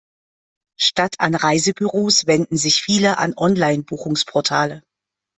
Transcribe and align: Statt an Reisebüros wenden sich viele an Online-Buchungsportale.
Statt 0.79 1.13
an 1.19 1.35
Reisebüros 1.35 2.25
wenden 2.25 2.57
sich 2.57 2.81
viele 2.81 3.19
an 3.19 3.35
Online-Buchungsportale. 3.37 4.81